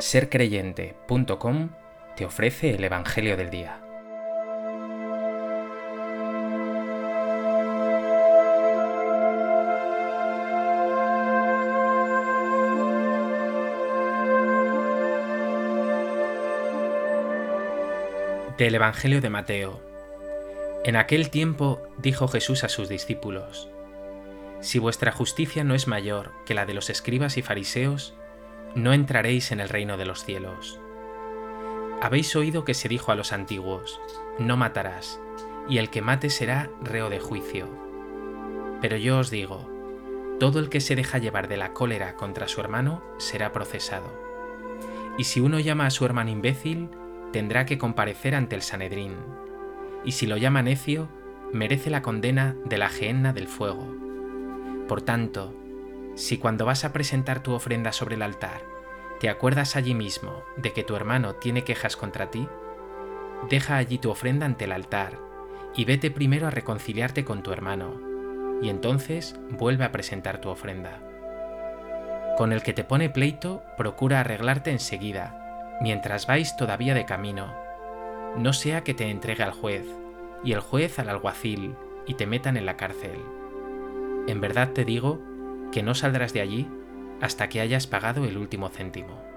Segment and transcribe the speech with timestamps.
[0.00, 1.70] sercreyente.com
[2.16, 3.80] te ofrece el Evangelio del Día.
[18.56, 19.80] Del Evangelio de Mateo.
[20.84, 23.68] En aquel tiempo dijo Jesús a sus discípulos,
[24.60, 28.14] Si vuestra justicia no es mayor que la de los escribas y fariseos,
[28.74, 30.80] no entraréis en el reino de los cielos.
[32.00, 34.00] Habéis oído que se dijo a los antiguos,
[34.38, 35.20] no matarás,
[35.68, 37.68] y el que mate será reo de juicio.
[38.80, 39.68] Pero yo os digo,
[40.38, 44.12] todo el que se deja llevar de la cólera contra su hermano será procesado.
[45.18, 46.88] Y si uno llama a su hermano imbécil,
[47.32, 49.16] tendrá que comparecer ante el Sanedrín.
[50.04, 51.08] Y si lo llama necio,
[51.52, 53.92] merece la condena de la gehenna del fuego.
[54.86, 55.54] Por tanto,
[56.18, 58.62] si cuando vas a presentar tu ofrenda sobre el altar,
[59.20, 62.48] te acuerdas allí mismo de que tu hermano tiene quejas contra ti,
[63.48, 65.16] deja allí tu ofrenda ante el altar
[65.76, 68.00] y vete primero a reconciliarte con tu hermano,
[68.60, 71.00] y entonces vuelve a presentar tu ofrenda.
[72.36, 77.54] Con el que te pone pleito, procura arreglarte enseguida, mientras vais todavía de camino,
[78.36, 79.86] no sea que te entregue al juez,
[80.42, 83.20] y el juez al alguacil, y te metan en la cárcel.
[84.26, 85.27] En verdad te digo
[85.72, 86.68] que no saldrás de allí
[87.20, 89.28] hasta que hayas pagado el último céntimo.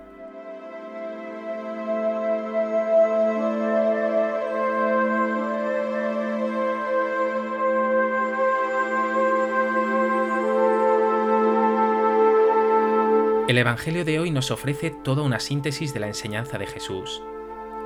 [13.52, 17.22] El Evangelio de hoy nos ofrece toda una síntesis de la enseñanza de Jesús,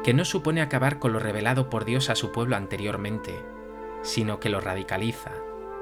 [0.04, 3.34] que no supone acabar con lo revelado por Dios a su pueblo anteriormente,
[4.04, 5.32] sino que lo radicaliza,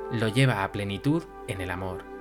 [0.10, 2.13] lo lleva a plenitud en el amor.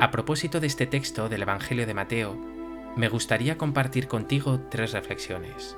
[0.00, 2.34] A propósito de este texto del Evangelio de Mateo,
[2.96, 5.76] me gustaría compartir contigo tres reflexiones.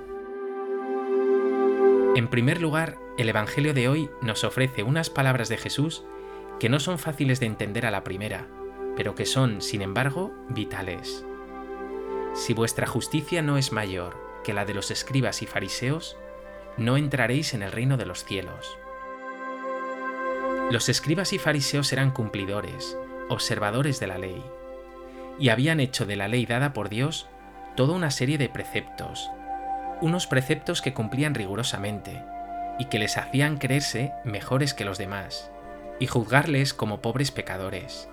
[2.14, 6.04] En primer lugar, el Evangelio de hoy nos ofrece unas palabras de Jesús
[6.60, 8.46] que no son fáciles de entender a la primera,
[8.94, 11.24] pero que son, sin embargo, vitales.
[12.34, 16.16] Si vuestra justicia no es mayor que la de los escribas y fariseos,
[16.76, 18.78] no entraréis en el reino de los cielos.
[20.70, 22.96] Los escribas y fariseos eran cumplidores,
[23.28, 24.42] observadores de la ley,
[25.38, 27.28] y habían hecho de la ley dada por Dios
[27.76, 29.30] toda una serie de preceptos,
[30.00, 32.22] unos preceptos que cumplían rigurosamente
[32.78, 35.50] y que les hacían creerse mejores que los demás
[36.00, 38.08] y juzgarles como pobres pecadores.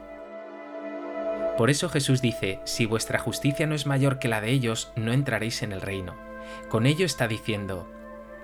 [1.57, 5.11] Por eso Jesús dice, si vuestra justicia no es mayor que la de ellos, no
[5.11, 6.15] entraréis en el reino.
[6.69, 7.85] Con ello está diciendo,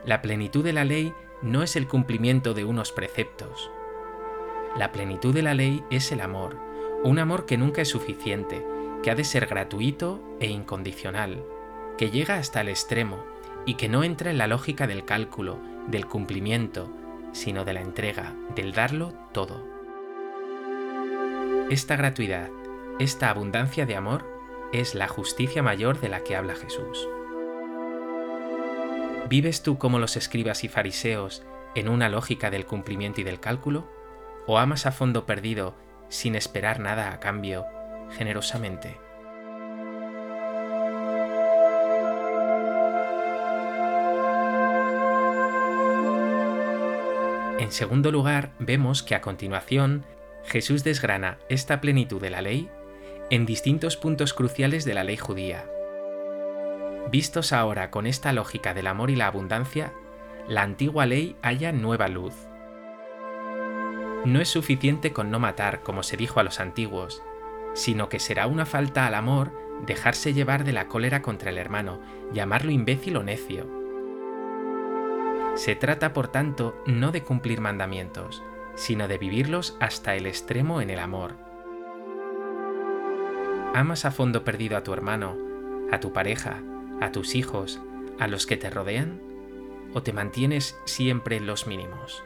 [0.03, 3.71] la plenitud de la ley no es el cumplimiento de unos preceptos,
[4.77, 6.57] la plenitud de la ley es el amor,
[7.03, 8.65] un amor que nunca es suficiente,
[9.03, 11.43] que ha de ser gratuito e incondicional,
[11.97, 13.23] que llega hasta el extremo
[13.65, 16.89] y que no entra en la lógica del cálculo, del cumplimiento,
[17.31, 19.63] sino de la entrega, del darlo todo.
[21.69, 22.49] Esta gratuidad,
[22.99, 24.25] esta abundancia de amor,
[24.73, 27.07] es la justicia mayor de la que habla Jesús.
[29.29, 31.43] ¿Vives tú como los escribas y fariseos
[31.75, 33.87] en una lógica del cumplimiento y del cálculo?
[34.47, 35.75] O amas a fondo perdido
[36.09, 37.65] sin esperar nada a cambio,
[38.11, 38.97] generosamente.
[47.59, 50.05] En segundo lugar, vemos que a continuación
[50.45, 52.69] Jesús desgrana esta plenitud de la ley
[53.31, 55.65] en distintos puntos cruciales de la ley judía.
[57.11, 59.93] Vistos ahora con esta lógica del amor y la abundancia,
[60.47, 62.35] la antigua ley halla nueva luz
[64.25, 67.21] no es suficiente con no matar, como se dijo a los antiguos,
[67.73, 69.51] sino que será una falta al amor
[69.85, 71.99] dejarse llevar de la cólera contra el hermano,
[72.33, 73.67] llamarlo imbécil o necio.
[75.55, 78.43] Se trata, por tanto, no de cumplir mandamientos,
[78.75, 81.35] sino de vivirlos hasta el extremo en el amor.
[83.73, 85.37] ¿Amas a fondo perdido a tu hermano,
[85.91, 86.61] a tu pareja,
[87.01, 87.81] a tus hijos,
[88.19, 89.21] a los que te rodean?
[89.93, 92.23] ¿O te mantienes siempre en los mínimos?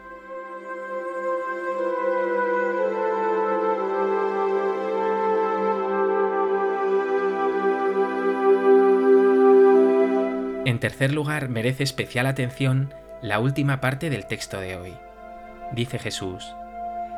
[10.69, 12.94] En tercer lugar, merece especial atención
[13.24, 14.94] la última parte del texto de hoy.
[15.71, 16.45] Dice Jesús,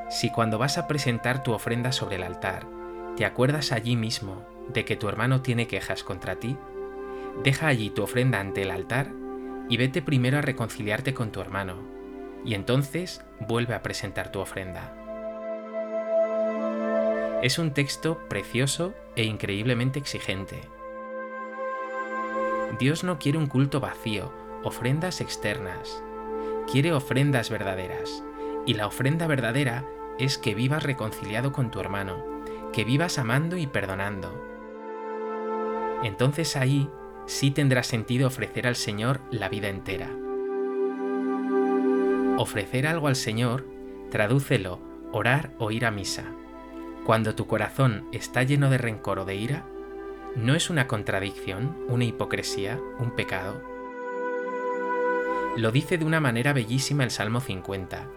[0.09, 2.65] si cuando vas a presentar tu ofrenda sobre el altar,
[3.17, 6.55] te acuerdas allí mismo de que tu hermano tiene quejas contra ti,
[7.43, 9.11] deja allí tu ofrenda ante el altar
[9.67, 11.75] y vete primero a reconciliarte con tu hermano,
[12.45, 14.95] y entonces vuelve a presentar tu ofrenda.
[17.43, 20.61] Es un texto precioso e increíblemente exigente.
[22.79, 24.31] Dios no quiere un culto vacío,
[24.63, 26.03] ofrendas externas.
[26.71, 28.23] Quiere ofrendas verdaderas.
[28.65, 29.85] Y la ofrenda verdadera
[30.19, 32.23] es que vivas reconciliado con tu hermano,
[32.73, 34.31] que vivas amando y perdonando.
[36.03, 36.89] Entonces ahí
[37.25, 40.09] sí tendrá sentido ofrecer al Señor la vida entera.
[42.37, 43.65] Ofrecer algo al Señor,
[44.09, 44.79] tradúcelo,
[45.11, 46.25] orar o ir a misa.
[47.05, 49.65] Cuando tu corazón está lleno de rencor o de ira,
[50.35, 53.61] ¿no es una contradicción, una hipocresía, un pecado?
[55.57, 58.07] Lo dice de una manera bellísima el Salmo 50.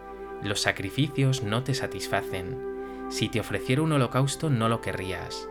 [0.43, 3.09] Los sacrificios no te satisfacen.
[3.11, 5.49] Si te ofreciera un holocausto no lo querrías.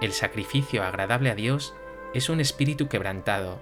[0.00, 1.74] El sacrificio agradable a Dios
[2.14, 3.60] es un espíritu quebrantado.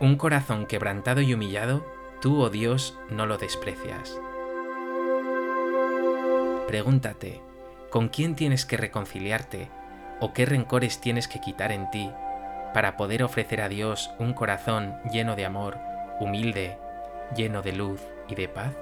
[0.00, 1.86] Un corazón quebrantado y humillado,
[2.20, 4.20] tú, oh Dios, no lo desprecias.
[6.66, 7.40] Pregúntate,
[7.90, 9.70] ¿con quién tienes que reconciliarte
[10.20, 12.10] o qué rencores tienes que quitar en ti
[12.74, 15.78] para poder ofrecer a Dios un corazón lleno de amor,
[16.20, 16.76] humilde,
[17.34, 18.74] lleno de luz y de paz?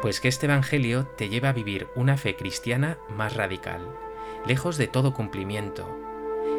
[0.00, 3.86] Pues que este Evangelio te lleva a vivir una fe cristiana más radical,
[4.46, 5.86] lejos de todo cumplimiento,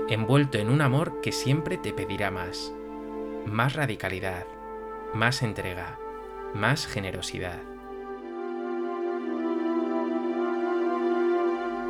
[0.07, 2.71] envuelto en un amor que siempre te pedirá más,
[3.45, 4.45] más radicalidad,
[5.13, 5.99] más entrega,
[6.53, 7.59] más generosidad.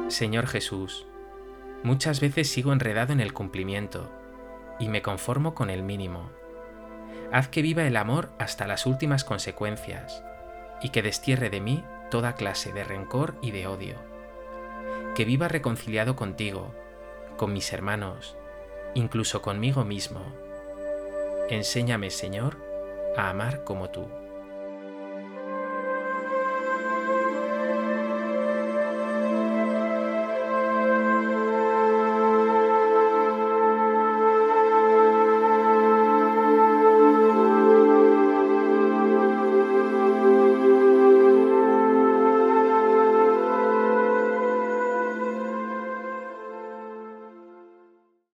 [0.08, 1.06] Señor Jesús,
[1.84, 4.12] muchas veces sigo enredado en el cumplimiento
[4.80, 6.30] y me conformo con el mínimo.
[7.32, 10.24] Haz que viva el amor hasta las últimas consecuencias
[10.82, 13.96] y que destierre de mí toda clase de rencor y de odio.
[15.16, 16.74] Que viva reconciliado contigo,
[17.38, 18.38] con mis hermanos,
[18.94, 20.43] incluso conmigo mismo.
[21.50, 22.58] Enséñame, Señor,
[23.18, 24.08] a amar como tú.